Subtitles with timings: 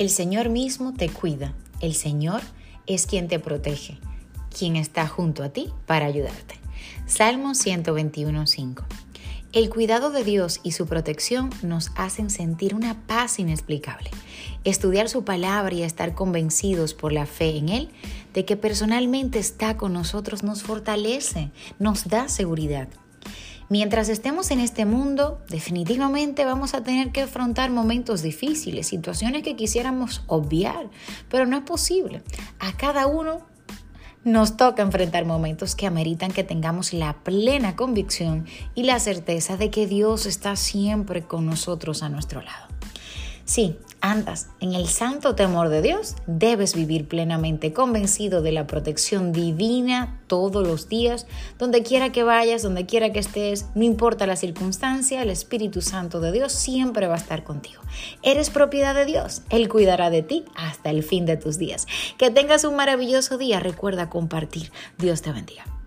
[0.00, 1.52] El Señor mismo te cuida.
[1.82, 2.40] El Señor
[2.86, 3.98] es quien te protege,
[4.48, 6.54] quien está junto a ti para ayudarte.
[7.04, 8.82] Salmo 121.5.
[9.52, 14.10] El cuidado de Dios y su protección nos hacen sentir una paz inexplicable.
[14.64, 17.90] Estudiar su palabra y estar convencidos por la fe en Él
[18.32, 22.88] de que personalmente está con nosotros nos fortalece, nos da seguridad.
[23.70, 29.54] Mientras estemos en este mundo, definitivamente vamos a tener que afrontar momentos difíciles, situaciones que
[29.54, 30.90] quisiéramos obviar,
[31.28, 32.20] pero no es posible.
[32.58, 33.46] A cada uno
[34.24, 38.44] nos toca enfrentar momentos que ameritan que tengamos la plena convicción
[38.74, 42.66] y la certeza de que Dios está siempre con nosotros a nuestro lado.
[43.44, 49.32] Sí, andas en el santo temor de Dios, debes vivir plenamente convencido de la protección
[49.32, 51.26] divina todos los días,
[51.58, 56.20] donde quiera que vayas, donde quiera que estés, no importa la circunstancia, el Espíritu Santo
[56.20, 57.82] de Dios siempre va a estar contigo.
[58.22, 61.86] Eres propiedad de Dios, Él cuidará de ti hasta el fin de tus días.
[62.18, 64.70] Que tengas un maravilloso día, recuerda compartir.
[64.98, 65.79] Dios te bendiga.